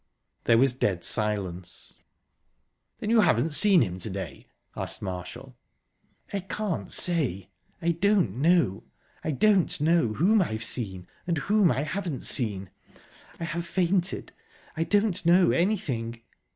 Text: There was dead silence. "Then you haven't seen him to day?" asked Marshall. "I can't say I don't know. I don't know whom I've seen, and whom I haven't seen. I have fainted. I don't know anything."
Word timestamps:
There 0.45 0.57
was 0.57 0.73
dead 0.73 1.03
silence. 1.05 1.93
"Then 2.97 3.11
you 3.11 3.21
haven't 3.21 3.53
seen 3.53 3.81
him 3.81 3.99
to 3.99 4.09
day?" 4.09 4.47
asked 4.75 4.99
Marshall. 5.03 5.55
"I 6.33 6.39
can't 6.39 6.89
say 6.89 7.51
I 7.83 7.91
don't 7.91 8.37
know. 8.37 8.85
I 9.23 9.29
don't 9.29 9.79
know 9.79 10.13
whom 10.15 10.41
I've 10.41 10.63
seen, 10.63 11.07
and 11.27 11.37
whom 11.37 11.69
I 11.69 11.83
haven't 11.83 12.23
seen. 12.23 12.71
I 13.39 13.43
have 13.43 13.67
fainted. 13.67 14.31
I 14.75 14.85
don't 14.85 15.23
know 15.23 15.51
anything." 15.51 16.23